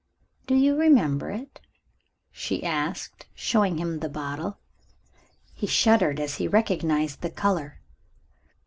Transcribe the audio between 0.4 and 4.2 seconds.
"Do you remember it?" she asked, showing him the